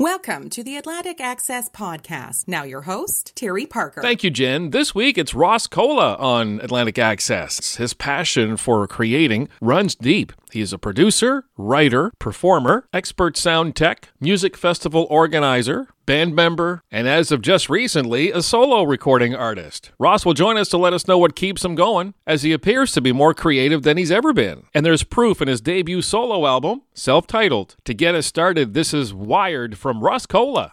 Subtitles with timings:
[0.00, 2.48] Welcome to the Atlantic Access Podcast.
[2.48, 4.00] Now, your host, Terry Parker.
[4.00, 4.70] Thank you, Jen.
[4.70, 7.76] This week it's Ross Cola on Atlantic Access.
[7.76, 10.32] His passion for creating runs deep.
[10.52, 17.06] He is a producer, writer, performer, expert sound tech, music festival organizer, band member, and
[17.06, 19.92] as of just recently, a solo recording artist.
[19.96, 22.90] Ross will join us to let us know what keeps him going, as he appears
[22.90, 24.64] to be more creative than he's ever been.
[24.74, 27.76] And there's proof in his debut solo album, self titled.
[27.84, 30.72] To get us started, this is Wired from Ross Cola.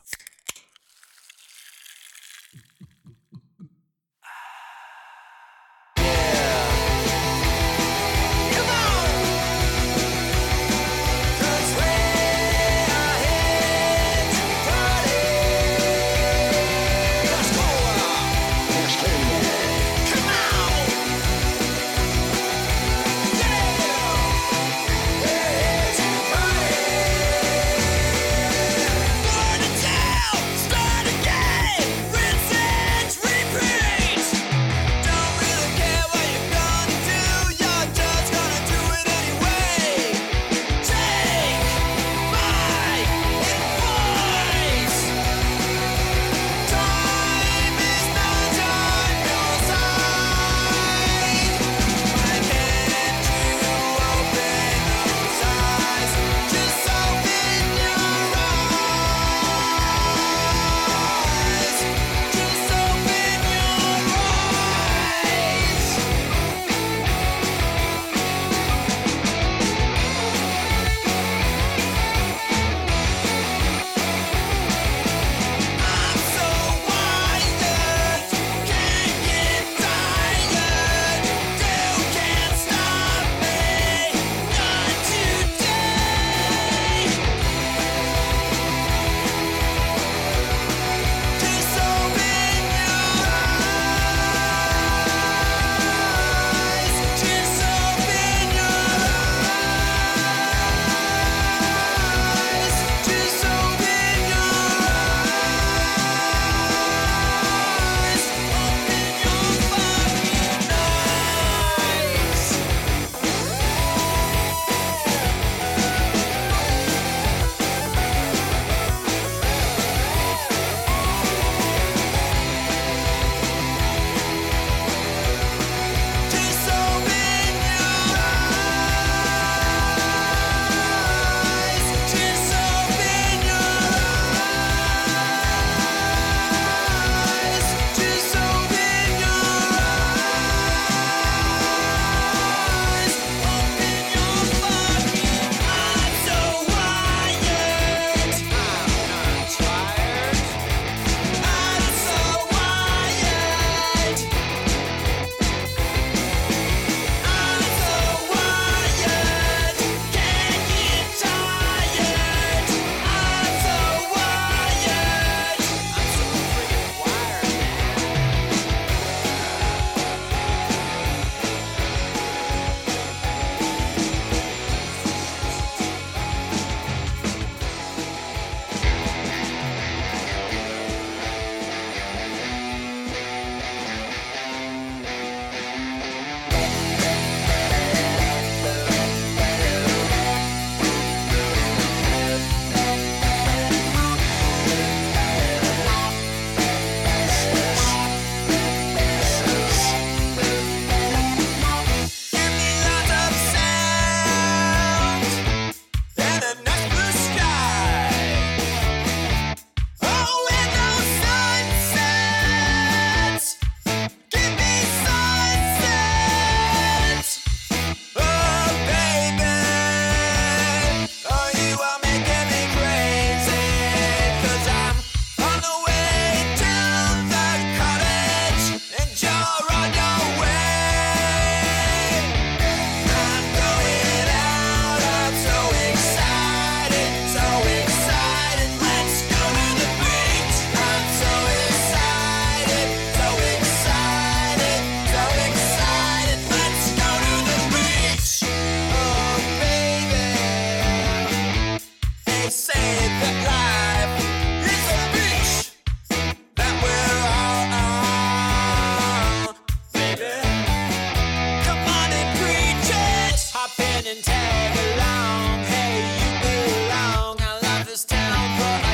[268.38, 268.87] Alpha.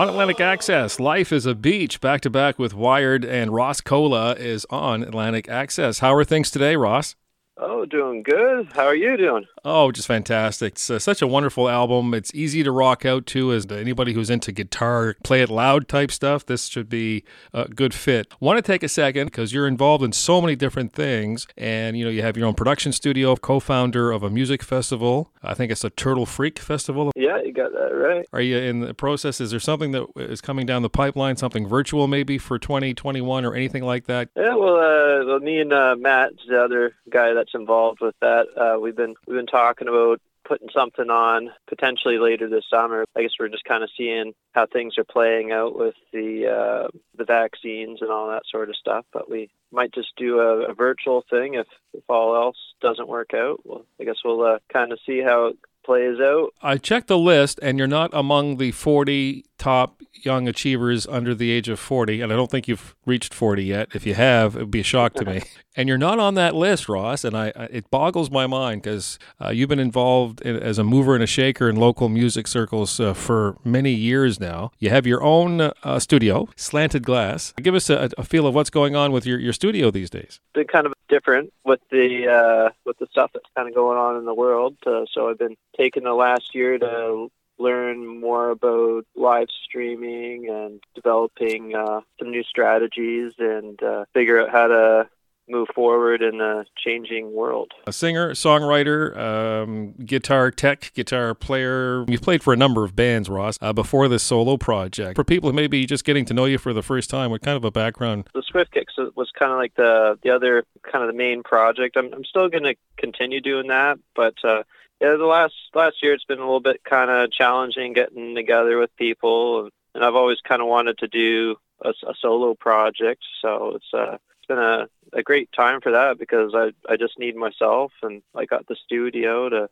[0.00, 4.32] On Atlantic Access, Life is a Beach, back to back with Wired, and Ross Cola
[4.32, 5.98] is on Atlantic Access.
[5.98, 7.16] How are things today, Ross?
[7.62, 8.72] Oh, doing good.
[8.72, 9.44] How are you doing?
[9.66, 10.72] Oh, just fantastic.
[10.72, 12.14] It's uh, such a wonderful album.
[12.14, 16.10] It's easy to rock out to as anybody who's into guitar, play it loud type
[16.10, 16.46] stuff.
[16.46, 17.22] This should be
[17.52, 18.32] a good fit.
[18.40, 22.04] Want to take a second because you're involved in so many different things and you
[22.04, 25.30] know you have your own production studio, co-founder of a music festival.
[25.42, 27.12] I think it's a Turtle Freak Festival.
[27.14, 28.26] Yeah, you got that right.
[28.32, 29.40] Are you in the process?
[29.40, 33.54] Is there something that is coming down the pipeline, something virtual maybe for 2021 or
[33.54, 34.30] anything like that?
[34.34, 38.46] Yeah, well, uh, well me and uh, Matt, the other guy that's involved with that,
[38.56, 43.04] uh, we've been we've been talking about putting something on potentially later this summer.
[43.16, 46.88] I guess we're just kind of seeing how things are playing out with the uh,
[47.16, 49.04] the vaccines and all that sort of stuff.
[49.12, 53.34] But we might just do a, a virtual thing if if all else doesn't work
[53.34, 53.60] out.
[53.64, 55.52] Well, I guess we'll uh, kind of see how
[55.90, 56.54] plays out.
[56.62, 61.50] I checked the list, and you're not among the 40 top young achievers under the
[61.50, 63.88] age of 40, and I don't think you've reached 40 yet.
[63.92, 65.42] If you have, it would be a shock to me.
[65.76, 69.50] and you're not on that list, Ross, and I, it boggles my mind because uh,
[69.50, 73.12] you've been involved in, as a mover and a shaker in local music circles uh,
[73.12, 74.70] for many years now.
[74.78, 77.52] You have your own uh, studio, Slanted Glass.
[77.60, 80.38] Give us a, a, feel of what's going on with your, your studio these days.
[80.54, 84.16] Been kind of different with the uh, with the stuff that's kind of going on
[84.16, 84.76] in the world.
[84.86, 90.80] Uh, so I've been taking the last year to learn more about live streaming and
[90.94, 95.08] developing uh, some new strategies and uh, figure out how to
[95.50, 97.72] move forward in a changing world.
[97.86, 102.04] A singer, songwriter, um, guitar tech, guitar player.
[102.08, 105.16] You've played for a number of bands, Ross, uh, before this solo project.
[105.16, 107.42] For people who may be just getting to know you for the first time, what
[107.42, 108.28] kind of a background?
[108.34, 111.96] The Swift Kicks was kind of like the the other kind of the main project.
[111.96, 114.62] I'm, I'm still going to continue doing that, but uh,
[115.00, 118.78] yeah, the last last year it's been a little bit kind of challenging getting together
[118.78, 123.22] with people, and I've always kind of wanted to do a, a solo project.
[123.40, 127.18] So it's uh, it's been a, a great time for that because I I just
[127.18, 129.68] need myself, and I got the studio to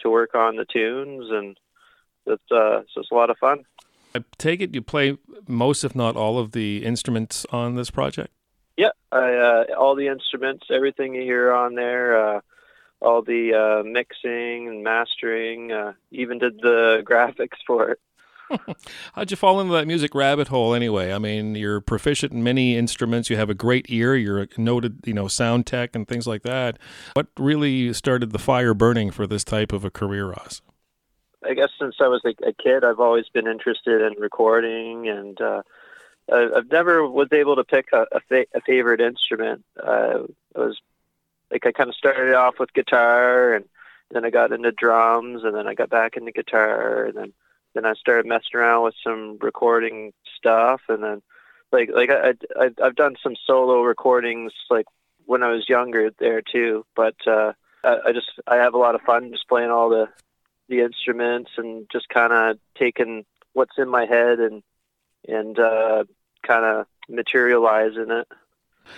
[0.00, 1.58] to work on the tunes, and
[2.26, 3.64] it's uh it's just a lot of fun.
[4.14, 5.16] I take it you play
[5.48, 8.30] most, if not all, of the instruments on this project.
[8.76, 12.36] Yeah, I, uh, all the instruments, everything you hear on there.
[12.36, 12.40] Uh,
[13.02, 18.00] all the uh, mixing and mastering, uh, even did the graphics for it.
[19.14, 21.12] How'd you fall into that music rabbit hole anyway?
[21.12, 23.30] I mean, you're proficient in many instruments.
[23.30, 24.14] You have a great ear.
[24.14, 26.78] You're noted, you know, sound tech and things like that.
[27.14, 30.62] What really started the fire burning for this type of a career, Ross?
[31.44, 35.40] I guess since I was a, a kid, I've always been interested in recording, and
[35.40, 35.62] uh,
[36.32, 39.64] I've never was able to pick a, a, fa- a favorite instrument.
[39.82, 40.80] Uh, I was
[41.50, 43.66] like I kind of started off with guitar and
[44.10, 47.32] then I got into drums and then I got back into guitar and then
[47.74, 51.22] then I started messing around with some recording stuff and then
[51.70, 54.86] like like I, I I've done some solo recordings like
[55.26, 57.52] when I was younger there too but uh
[57.84, 60.08] I, I just I have a lot of fun just playing all the
[60.68, 64.62] the instruments and just kind of taking what's in my head and
[65.28, 66.04] and uh
[66.42, 68.28] kind of materializing it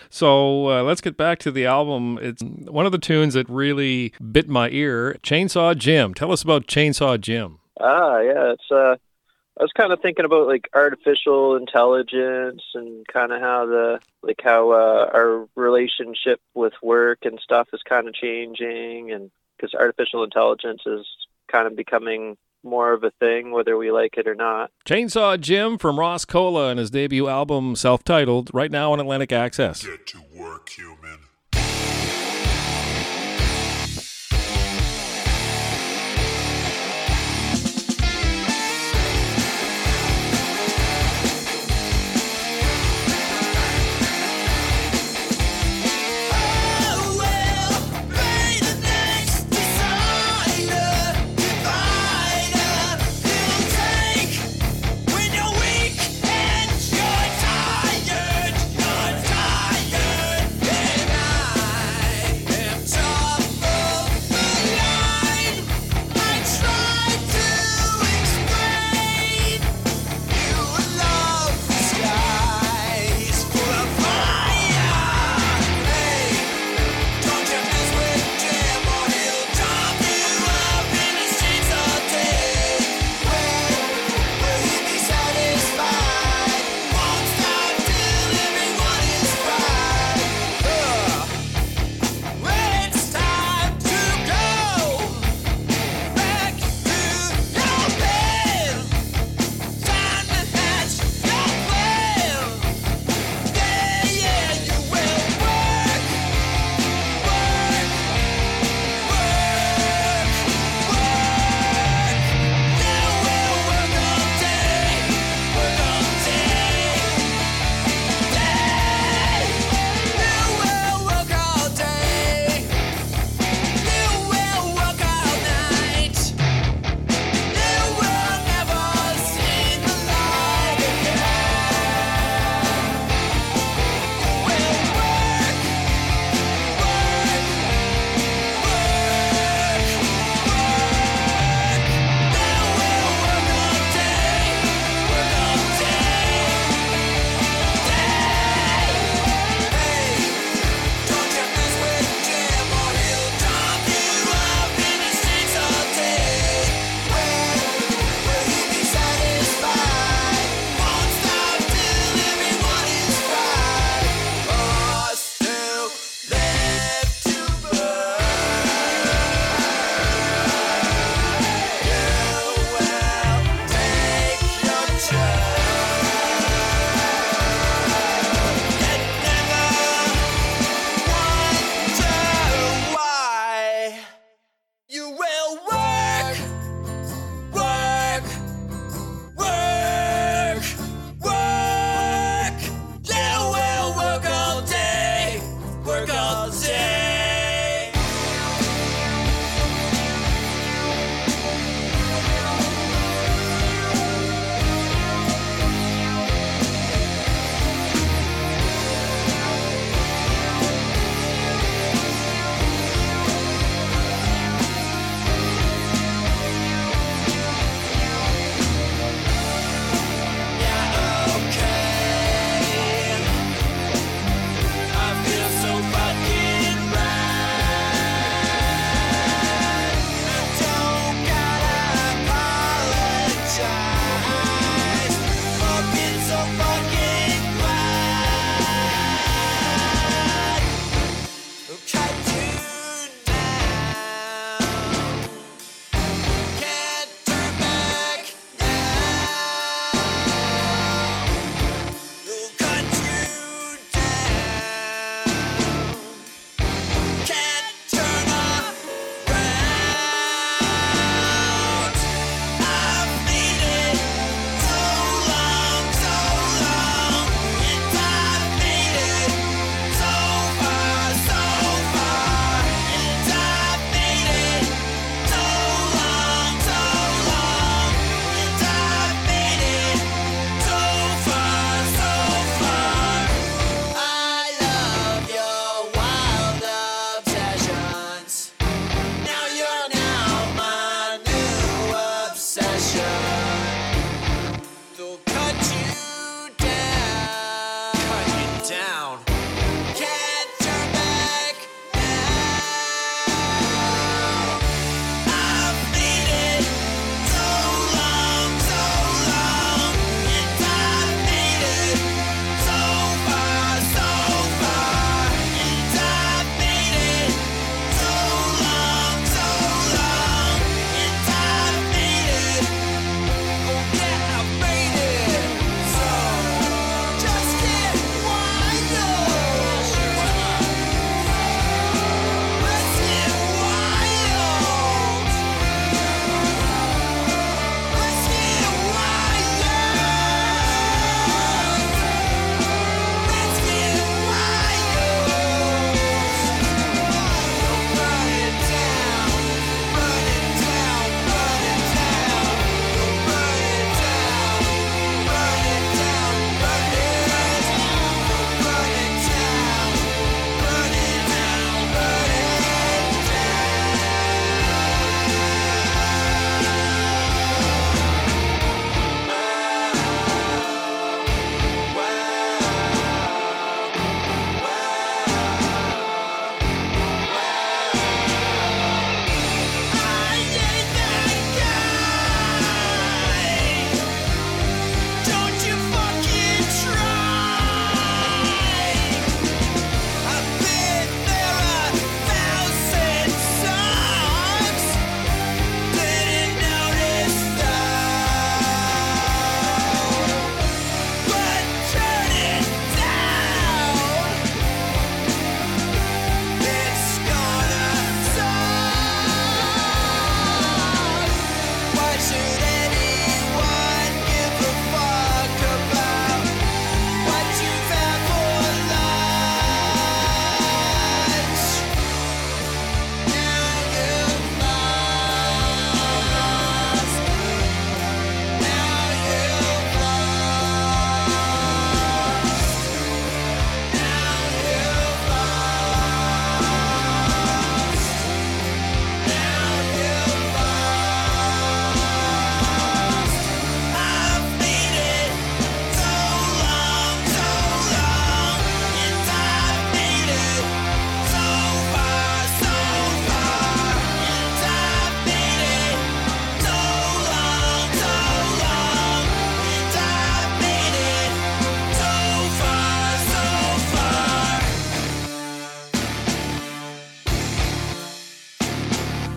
[0.09, 2.19] so uh, let's get back to the album.
[2.21, 5.19] It's one of the tunes that really bit my ear.
[5.23, 6.15] Chainsaw Jim.
[6.15, 7.59] Tell us about Chainsaw Jim.
[7.81, 8.97] Ah, yeah, it's uh,
[9.59, 14.41] I was kind of thinking about like artificial intelligence and kind of how the like
[14.43, 20.25] how uh, our relationship with work and stuff is kind of changing, and because artificial
[20.25, 21.07] intelligence is
[21.49, 24.71] kind of becoming more of a thing, whether we like it or not.
[24.87, 29.33] Chainsaw Jim from Ross Cola and his debut album, self titled, right now on Atlantic
[29.33, 29.85] Access.
[29.85, 31.24] Get to work, human.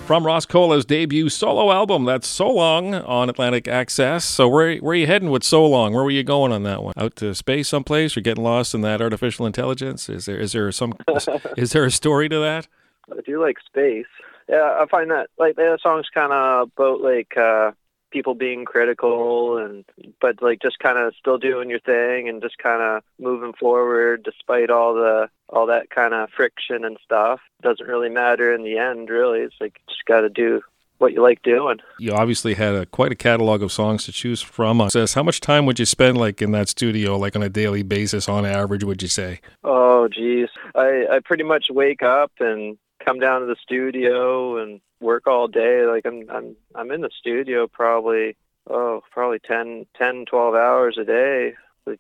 [0.07, 4.23] From Ross Cola's debut solo album, that's So Long on Atlantic Access.
[4.23, 5.93] So where where are you heading with So Long?
[5.93, 6.93] Where were you going on that one?
[6.95, 8.15] Out to space someplace?
[8.15, 10.07] Or getting lost in that artificial intelligence?
[10.07, 10.93] Is there is there some
[11.57, 12.69] is there a story to that?
[13.11, 14.05] I do like space.
[14.47, 17.71] Yeah, I find that like the song's kind of about like uh,
[18.11, 19.85] people being critical and
[20.21, 24.23] but like just kind of still doing your thing and just kind of moving forward
[24.23, 27.39] despite all the all that kind of friction and stuff.
[27.61, 29.39] Doesn't really matter in the end really.
[29.39, 30.61] It's like just got to do
[30.97, 31.77] what you like doing.
[31.99, 34.81] You obviously had a, quite a catalog of songs to choose from.
[34.81, 37.49] Uh, Says how much time would you spend like in that studio like on a
[37.49, 39.41] daily basis on average would you say?
[39.63, 40.49] Oh geez.
[40.75, 45.47] I i pretty much wake up and come down to the studio and work all
[45.47, 45.85] day.
[45.85, 48.35] Like I'm I'm I'm in the studio probably
[48.69, 51.53] oh probably 10, 10 12 hours a day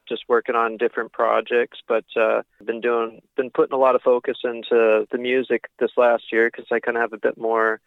[0.07, 1.79] just working on different projects.
[1.87, 6.31] But uh been doing been putting a lot of focus into the music this last
[6.31, 7.79] year cuz I kind of have a bit more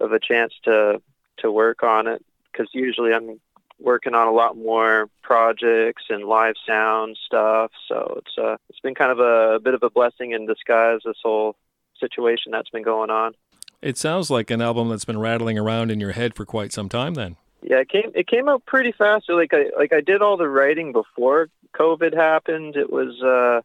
[0.00, 1.00] of a chance to
[1.38, 2.24] to work on it.
[2.52, 3.40] Cuz usually I'm
[3.80, 7.70] working on a lot more projects and live sound stuff.
[7.86, 11.00] So it's uh it's been kind of a, a bit of a blessing in disguise
[11.04, 11.56] this whole
[11.98, 13.34] situation that's been going on
[13.82, 16.88] it sounds like an album that's been rattling around in your head for quite some
[16.88, 17.36] time then.
[17.62, 19.28] Yeah, it came it came out pretty fast.
[19.28, 22.76] Like I like I did all the writing before COVID happened.
[22.76, 23.62] It was uh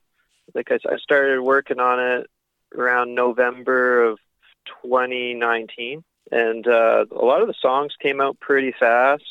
[0.55, 2.27] like I, I started working on it
[2.75, 4.19] around November of
[4.83, 9.23] 2019 and uh a lot of the songs came out pretty fast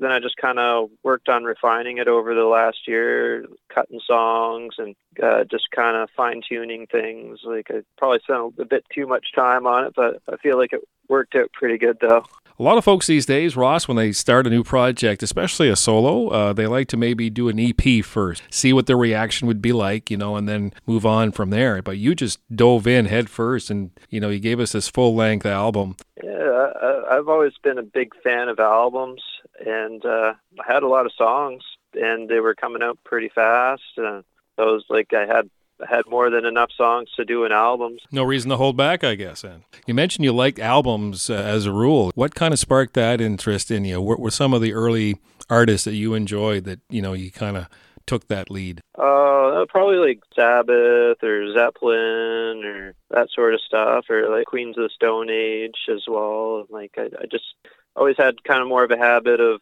[0.00, 4.74] then I just kind of worked on refining it over the last year, cutting songs
[4.78, 7.40] and uh, just kind of fine tuning things.
[7.44, 10.72] Like I probably spent a bit too much time on it, but I feel like
[10.72, 12.24] it worked out pretty good though.
[12.60, 15.76] A lot of folks these days, Ross, when they start a new project, especially a
[15.76, 19.62] solo, uh, they like to maybe do an EP first, see what their reaction would
[19.62, 21.80] be like, you know, and then move on from there.
[21.82, 25.14] But you just dove in head first, and you know, you gave us this full
[25.14, 25.94] length album.
[26.20, 29.22] Yeah, I, I've always been a big fan of albums,
[29.64, 31.62] and uh, I had a lot of songs,
[31.94, 33.82] and they were coming out pretty fast.
[33.96, 34.24] And
[34.58, 35.48] I was like I had
[35.88, 37.98] had more than enough songs to do an album.
[38.10, 39.44] No reason to hold back, I guess.
[39.44, 42.10] And you mentioned you liked albums uh, as a rule.
[42.14, 44.00] What kind of sparked that interest in you?
[44.00, 45.16] What were some of the early
[45.50, 47.68] artists that you enjoyed that you know you kind of
[48.06, 48.80] took that lead?
[48.98, 54.84] Uh, probably like Sabbath or Zeppelin or that sort of stuff, or like Queens of
[54.84, 56.66] the Stone Age as well.
[56.70, 57.54] Like I, I just
[57.94, 59.60] always had kind of more of a habit of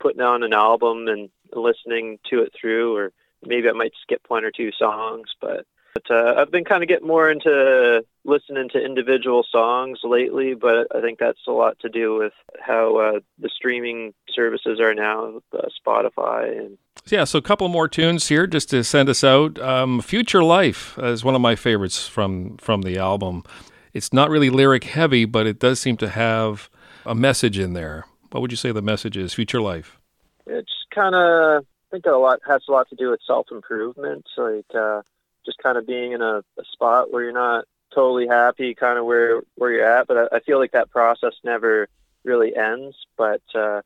[0.00, 3.12] putting on an album and listening to it through, or
[3.46, 6.88] maybe I might skip one or two songs, but but uh, I've been kind of
[6.88, 11.88] getting more into listening to individual songs lately, but I think that's a lot to
[11.88, 16.78] do with how uh, the streaming services are now, uh, Spotify and.
[17.06, 19.58] Yeah, so a couple more tunes here just to send us out.
[19.58, 23.44] Um, "Future Life" is one of my favorites from from the album.
[23.92, 26.70] It's not really lyric heavy, but it does seem to have
[27.04, 28.04] a message in there.
[28.30, 29.34] What would you say the message is?
[29.34, 30.00] Future Life.
[30.46, 34.26] It's kind of think a lot has a lot to do with self improvement.
[34.36, 35.02] Like uh,
[35.46, 39.04] just kind of being in a, a spot where you're not totally happy, kind of
[39.04, 40.08] where where you're at.
[40.08, 41.88] But I, I feel like that process never
[42.24, 42.96] really ends.
[43.16, 43.82] But uh,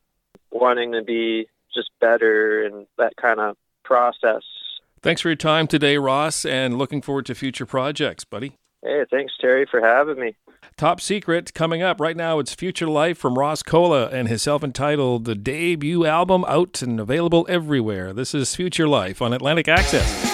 [0.51, 4.43] wanting to be just better and that kind of process.
[5.01, 8.53] Thanks for your time today, Ross, and looking forward to future projects, buddy.
[8.83, 10.35] Hey, thanks, Terry, for having me.
[10.79, 12.39] Top Secret coming up right now.
[12.39, 17.45] It's Future Life from Ross Cola and his self entitled debut album out and available
[17.49, 18.13] everywhere.
[18.13, 20.28] This is Future Life on Atlantic Access.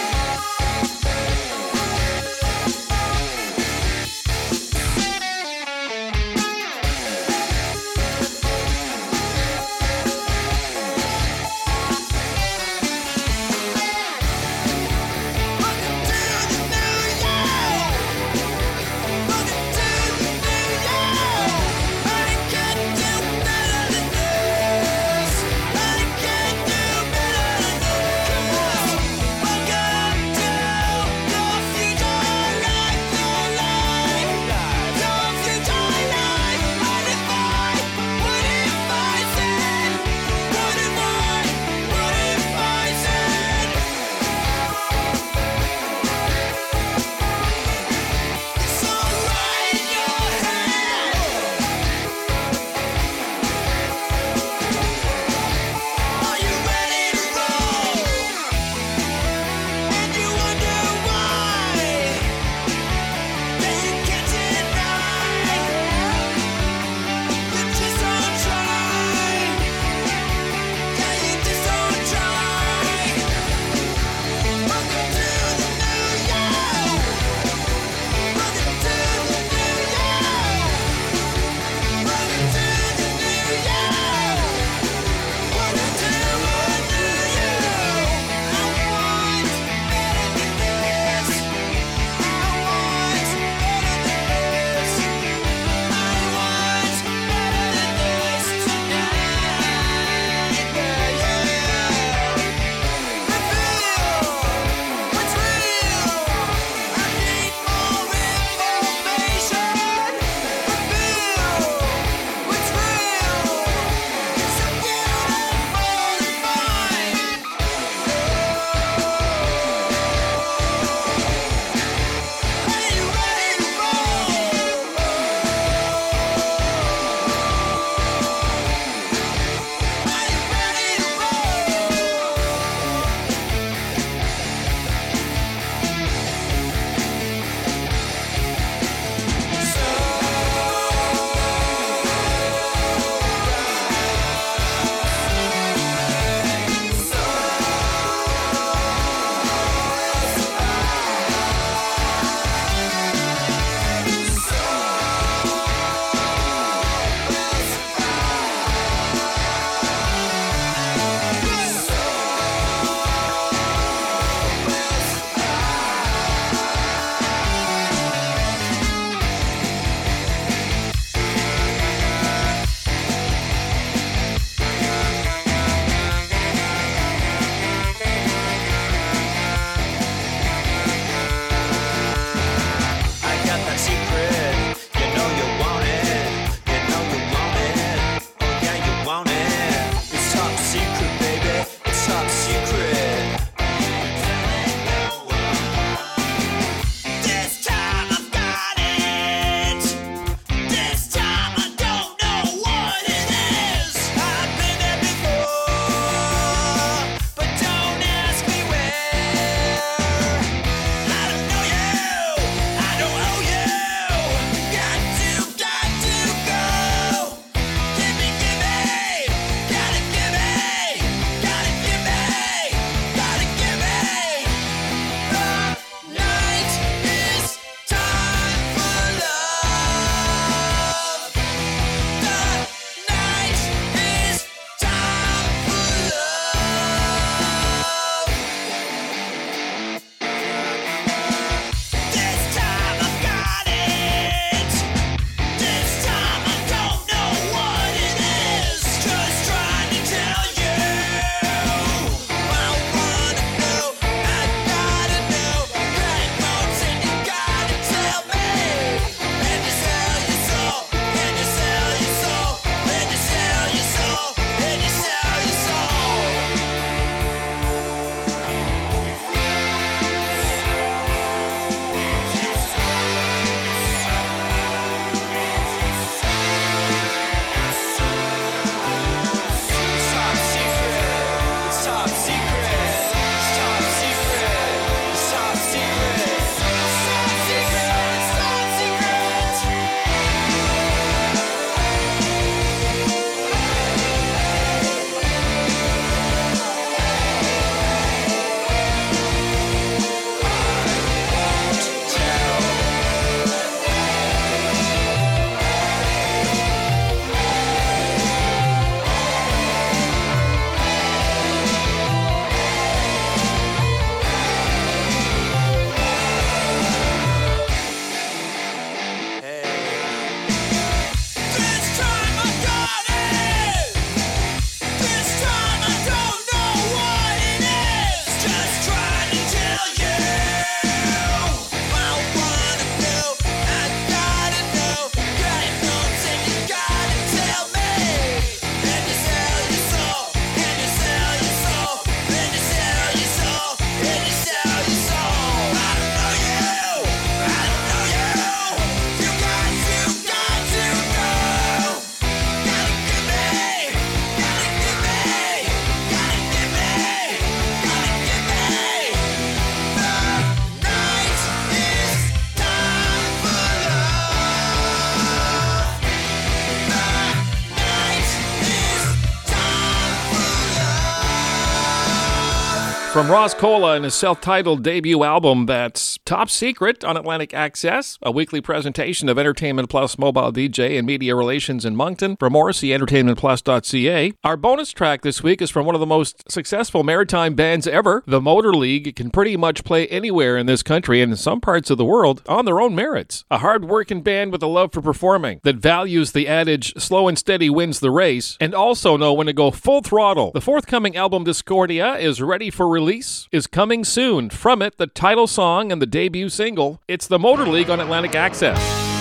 [373.16, 378.20] From Ross Cola and his self titled debut album that's top secret on Atlantic Access,
[378.22, 382.36] a weekly presentation of Entertainment Plus mobile DJ and media relations in Moncton.
[382.36, 384.34] For more, see entertainmentplus.ca.
[384.44, 388.22] Our bonus track this week is from one of the most successful maritime bands ever,
[388.28, 389.16] the Motorleague.
[389.16, 392.42] Can pretty much play anywhere in this country and in some parts of the world
[392.50, 393.46] on their own merits.
[393.50, 397.40] A hard working band with a love for performing that values the adage slow and
[397.40, 400.52] steady wins the race and also know when to go full throttle.
[400.52, 404.50] The forthcoming album Discordia is ready for release release is coming soon.
[404.50, 407.04] From it, the title song and the debut single.
[407.08, 409.15] It's the Motorleague on Atlantic Access.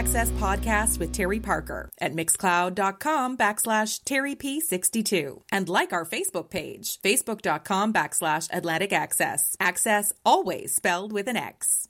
[0.00, 7.92] Access podcast with Terry Parker at mixcloud.com backslash TerryP62 and like our Facebook page, facebook.com
[7.92, 9.54] backslash Atlantic Access.
[9.60, 11.86] Access always spelled with an X.